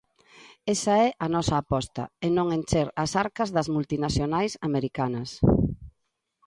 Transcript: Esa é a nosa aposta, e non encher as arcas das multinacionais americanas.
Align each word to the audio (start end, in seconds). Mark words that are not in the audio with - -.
Esa 0.73 0.95
é 1.05 1.07
a 1.25 1.27
nosa 1.35 1.55
aposta, 1.59 2.03
e 2.25 2.27
non 2.37 2.47
encher 2.57 2.87
as 3.03 3.11
arcas 3.23 3.49
das 3.55 3.67
multinacionais 3.75 4.53
americanas. 4.67 5.29